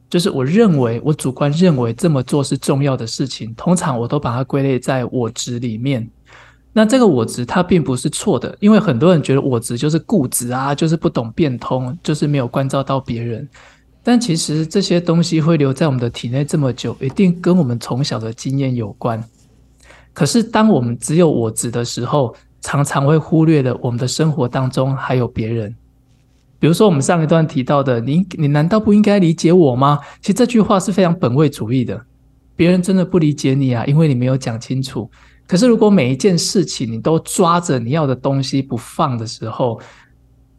[0.09, 6.09] 就是我认为，我主观认为这么做是重要的事情，通常我都把它归类在我执里面。
[6.73, 13.47] 那这个我执它并不是错的，因为很多人觉得我执就是固执啊，就是不懂变通，就是没有关照到别人。
[14.01, 19.23] 但其实这些东西会留在我们的体内这么久，一定跟我们从小的经验有关。
[20.13, 25.75] 可是当我们只有我执的时候，常常会忽略了我们的生活当中还有别人。
[26.59, 29.97] 比如说我们上一段提到的，你你难道不应该理解我吗？
[30.21, 31.99] 其实这句话是非常本位主义的。
[32.55, 35.09] 别人真的不理解你啊，因为你没有讲清楚。
[35.47, 39.79] 可是如果每一件事情你都抓着你要的东西不放的时候，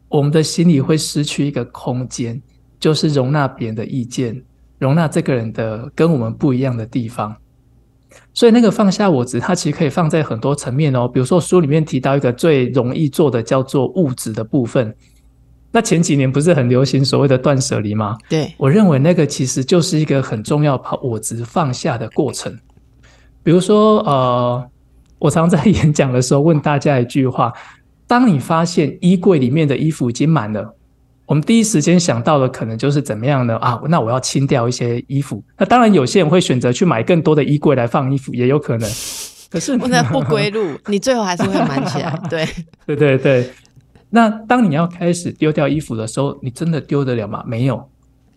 [0.09, 2.41] 我们的心里会失去一个空间，
[2.81, 4.43] 就是容纳别人的意见，
[4.79, 7.37] 容纳这个人的跟我们不一样的地方。
[8.33, 11.07] 所以那个放下我执，它其实可以放在很多层面哦。
[11.07, 14.93] 比如说书里面提到一个最容易做的，叫做物质的部分。
[15.73, 18.17] 那前几年不是很流行所谓的断舍离吗？
[18.29, 22.59] 对我认为那个其实就是一个很重要把我执放下的过程。
[23.43, 24.69] 比如说，呃，
[25.19, 27.53] 我常在演讲的时候问大家一句话：
[28.07, 30.75] 当你发现衣柜里面的衣服已经满了。
[31.27, 33.57] 我们第一时间想到的可能就是怎么样呢？
[33.59, 35.41] 啊，那我要清掉一些衣服。
[35.57, 38.91] 那当然，有些人会选择去买更多的衣柜来放衣服，也有可能。
[39.49, 42.19] 可是，不能不归路，你最后还是会满起来。
[42.29, 42.49] 对，
[42.85, 43.49] 对对对。
[44.11, 47.43] 那当你要开始丢掉衣服的时候，你真的丢得了吗？
[47.47, 47.89] 没有。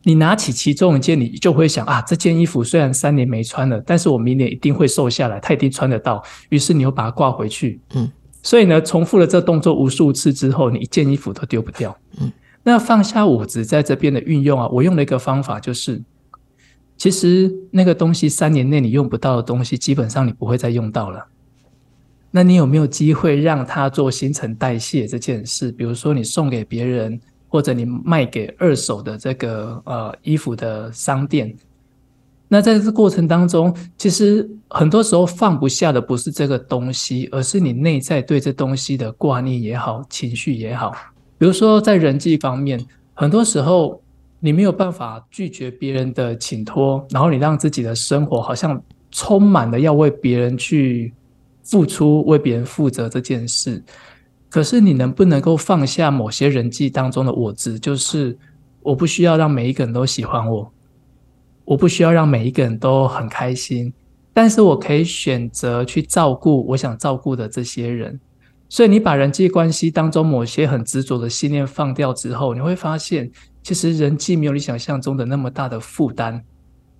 [0.03, 6.21] 你拿起其中一件，你就会想啊，这件衣服虽然三年没穿了，但是我明年一定会瘦下来，它一定穿得到。
[6.49, 7.79] 于是你又把它挂回去。
[7.95, 8.11] 嗯。
[8.41, 11.97] 所以呢，重复了这动作无数次之后，你一件衣服都丢不掉。
[12.19, 12.31] 嗯。
[12.63, 16.01] 那放下我执在这边的运用啊，我用了一个方法，就是
[16.97, 21.27] 其实那个东西三年内你用不到的东西，基本上你不会再用到了。
[22.35, 25.71] 那你有没有机会让它做新陈代谢这件事？
[25.71, 31.55] 比如说你送给别人，或者你卖给二手的这个呃衣服的商店。
[32.47, 40.91] 那在这过程当中，其实很多时候放不下的不是这个东西，而是你内在对这东西的挂念也好，情绪也好。
[41.37, 44.01] 比如说，在人际方面，很多时候
[44.39, 48.81] 你没有办法拒绝别人的请托，然后你让自己的生活好像
[49.11, 51.13] 充满了要为别人去
[51.63, 53.83] 付出、为别人负责这件事。
[54.49, 57.79] 可是，你能不能够放下某些人际当中的我执？
[57.79, 58.37] 就是
[58.81, 60.71] 我不需要让每一个人都喜欢我，
[61.65, 63.91] 我不需要让每一个人都很开心，
[64.31, 68.19] 但是我可以选择去照顾我想照顾的这些人。
[68.69, 73.31] 所以，你把人际关系当中某些很执着的信念放掉之后，你会发现，
[73.63, 76.43] 其实人际没有你想象中的那么大的负担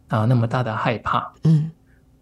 [0.07, 1.33] 啊，那么大的害怕。
[1.43, 1.69] 嗯，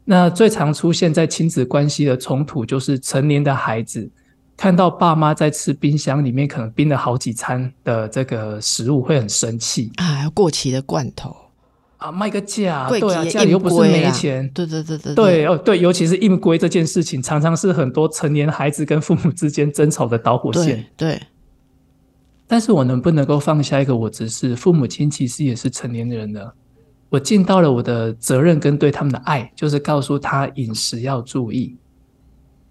[0.03, 4.09] 那最常出现在亲子关系的冲突，就是成年的孩子
[4.57, 11.35] 看到爸妈在吃冰箱里面可能冰了好几餐的这个食物，会很生气啊，过期的罐头。
[11.97, 20.83] 啊，卖个价，对啊，家里又不是没钱，对对对对对哦，对，尤其是硬规这件事情，常常是很多成年孩子跟父母之间争吵的导火线。
[20.97, 21.21] 对，
[22.47, 26.51] 但是我能不能够放下一个我只是父母亲，其实也是成年人的，
[27.11, 31.75] 我尽到了我的责任跟对他们的爱，就是告诉他饮食要注意，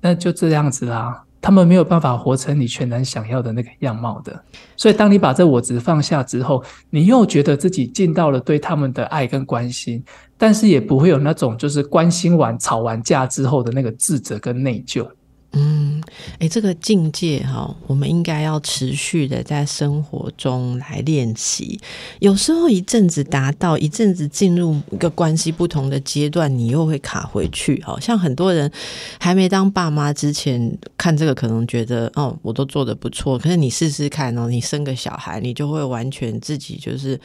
[0.01, 1.23] 那就这样子啦。
[1.43, 4.43] 他们没有办法活成你全然想要的那个样貌的，
[4.77, 10.03] 所以当你把这我执放下之后，你又觉得自己尽到了对他们的爱跟关心，
[10.39, 15.07] 但是也不会有那种就是关心完吵完架之后的那个自责跟内疚。
[15.53, 16.01] 嗯，
[16.39, 21.81] 哎，这个境界哈，我们应该要持续的在生活中来练习。
[22.21, 27.83] 有时候一阵子达到，一阵子进入一个关系不同的阶段，你又会卡回去。
[27.83, 28.71] 好像很多人
[29.19, 33.37] 还没当爸妈之前看这个，可能觉得哦，我都做的不错。
[33.37, 37.21] 可是你试试看哦，你生个小孩，你就会完全自己就是。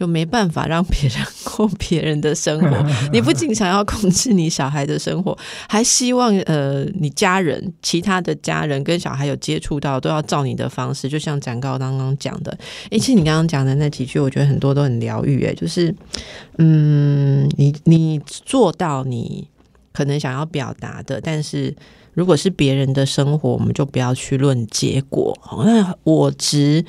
[0.00, 5.36] 就没办法让别人过别人的生活， 你不仅想要控制你小孩的生活，
[5.68, 11.06] 还希望呃你家人其他的家人跟小孩有接触到，都要照你的方式。
[11.06, 15.44] 就像展高刚刚讲的，诶，其实你刚刚讲的那几句，我觉得很多都很疗愈。
[15.44, 15.94] 诶，就是
[16.56, 19.46] 嗯，你你做到你
[19.92, 21.76] 可能想要表达的，但是
[22.14, 25.38] 如果是别人的生活，我们就不要去论结果。
[25.66, 26.82] 那我只。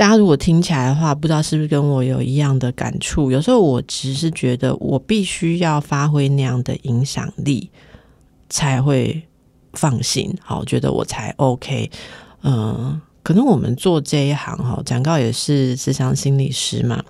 [0.00, 3.30] 大家如果听起来的话，不知道是不是跟我有一样的感触？
[3.30, 7.68] 有时候我只是觉得，我必须要发挥那样的影响力，
[8.48, 9.22] 才会
[9.74, 10.34] 放心。
[10.40, 11.90] 好，觉得我才 OK。
[12.42, 17.04] 嗯，可能我们做这一行哈，讲告也是智商心理师嘛。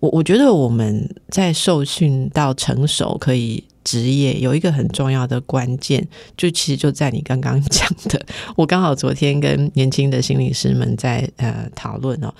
[0.00, 3.62] 我我觉得我们在受训到成熟，可以。
[3.84, 8.26] 职业有一个很重要的关键，就其实就在你刚刚讲的。
[8.56, 12.34] 我刚好昨天跟年轻的心理师们在呃讨论哦，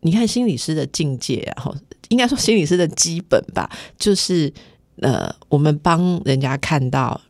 [0.00, 1.76] 你看心理师的境界，然后
[2.08, 4.52] 应该说心理师的基本吧，就是
[4.96, 7.20] 呃，我们帮人家看到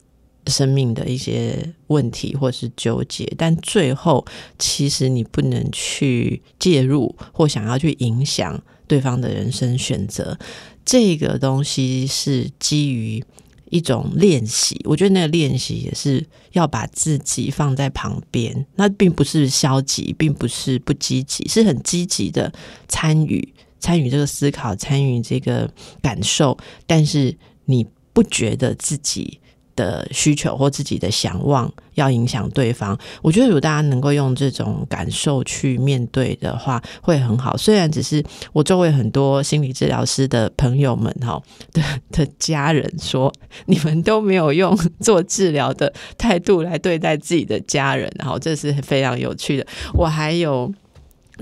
[0.46, 4.24] 生命的一些问题或是纠结，但最后
[4.58, 8.62] 其实你不能去介入或想要去影响。
[8.88, 10.38] 对方的人生选择。
[10.84, 13.24] 这个东西是基于
[13.70, 22.52] 一种练习，我觉得那个练习也是要把自己放在旁边，那并不是消极，并不是不积极，是很积极的
[22.88, 25.72] 参与，参与这个思考，参与这个
[26.02, 29.38] 感受，但是你不觉得自己。
[29.76, 37.56] 的需求或自己的想望要影响对方，我觉得如果大家能够用这种感受去面对的话，会很好。
[37.56, 41.42] 虽然只是我周围很多心理治疗师的朋友们哈
[41.72, 43.32] 的的家人说，
[43.66, 49.66] 你们都没有用做治疗的态度来对待自己的家人，然后这是非常有趣的。
[49.94, 50.72] 我还有。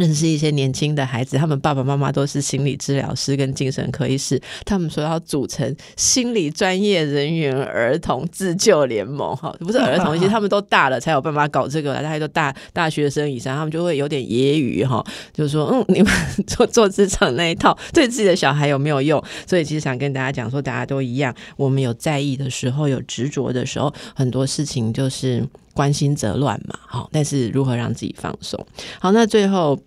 [0.00, 4.40] 认识一些年轻的孩子，他们爸爸妈妈都是心理治疗师跟精神科医师。
[4.64, 16.10] 他们说要组成心理专业人员儿童自救联盟，哈，不是儿童， 其实他们都大了才有办法搞这个，大家都大大学生以上，他们就会有点揶揄哈，就是说，嗯， 你们
[16.46, 19.22] 做做职场那一套对自己的小孩有没有用？
[19.46, 25.46] 所以其实想跟大家讲说，大家都一样，我们有在意的时候，有执着的时候，很多事情就是。
[25.72, 28.58] 关心则乱嘛，好，但是如何让自己放松？
[28.98, 29.80] 好，那最后，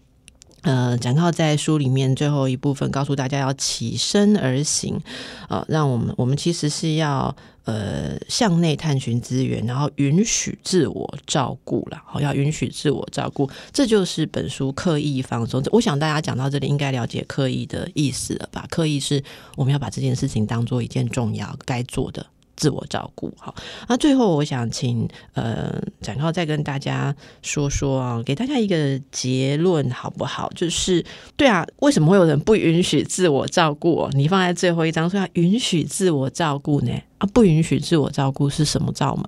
[0.64, 5.00] 呃，展浩在书里面最后一部分告诉大家要起身而行，
[5.48, 7.36] 啊，让我们我们其实是要
[7.66, 15.62] 呃向内探寻资源，然后允许自我照顾了，好，要允许自我照顾，这就是本书刻意放松。
[15.72, 18.66] 我想大家讲到这里，应该了解刻意的意思了吧？
[18.70, 19.22] 刻意是
[19.58, 22.26] 我们要把这件事情当做一件重要该做的。
[22.56, 23.54] 自我照顾好，
[23.88, 30.50] 那最后我想请呃展浩再跟大家说说啊，给大家一个结论好不好？
[30.56, 31.04] 就是
[31.36, 34.08] 对啊，为什么会有人不允许自我照顾？
[34.14, 36.92] 你放在最后一张说要允许自我照顾呢？
[37.18, 39.26] 啊，不允许自我照顾是什么罩门？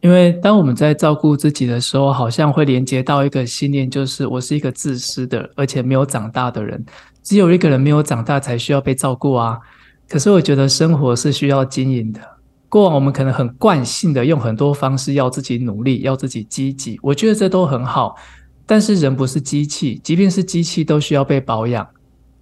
[0.00, 6.84] 因为当我们在照顾自己的时候，好像会连接到一个信念，就是我是一个自私的，而且没有长大的人。
[7.24, 9.58] 只有一个人没有长大，才需要被照顾啊。
[10.08, 12.20] 可是我觉得生活是需要经营的。
[12.68, 18.14] 过往我们可能很惯性的用很多方式要自己努力，要自己积极，我觉得这都很好。
[18.66, 21.86] 但是人不是机器，即便是机器都需要被保养。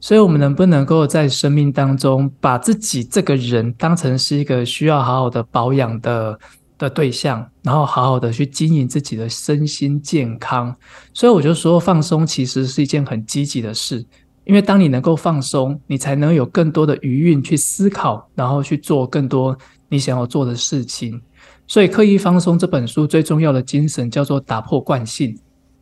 [0.01, 6.39] 所以，我们能不能够在生命当中把自己这个人当成是一个需要好好的保养的
[6.77, 10.75] 的对象，然后好好的去经营自己的身心健康？
[11.15, 14.05] 所以，我就说放松其实是一件很积极的事，
[14.45, 19.57] 因为当你能够放松，你才能有更多的余韵去思考，然后去做更多。
[19.89, 21.21] 你想要做的事情，
[21.67, 25.37] 所以刻意放松这本书最重要的精神叫做打破惯性，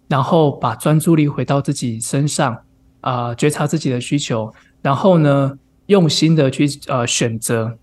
[0.09, 2.57] 然后把专注力回到自己身上，
[3.01, 7.77] 啊，觉察自己的需求，然后呢，用心的去呃选择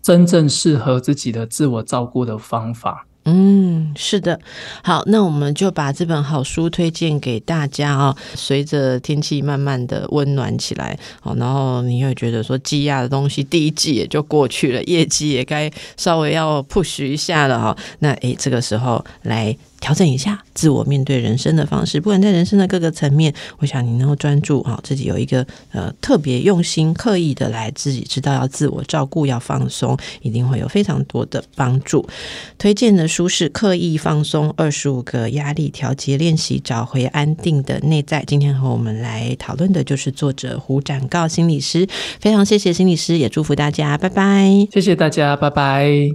[0.00, 3.07] 真正适合自己的自我照顾的方法。
[3.30, 4.40] 嗯，是的，
[4.82, 8.16] 好，那我们就把这本好书推荐给大家哦。
[8.34, 17.76] 随着天气慢慢的温暖起来，好，然后你会觉得说积压的东西第一季也就过去了，业绩也该稍微要 push 一下了哈。
[17.98, 19.54] 那诶，这个时候来。
[19.80, 32.06] 调整一下自我面对人生的方式，不管在人生的各个层面，我想你能够专注啊，自己有一个呃特别用心、刻意的来自己知道要自我照顾、要放松，一定会有非常多的帮助。
[32.58, 38.20] 推荐的书是《刻意放松：二十五个压力调节练习，找回安定的内在》。
[38.26, 41.86] 今天和我们来讨论的就是作者胡展告心理师。
[42.20, 44.66] 非常谢谢心理师，也祝福大家，拜拜。
[44.72, 46.10] 谢谢大家，拜拜。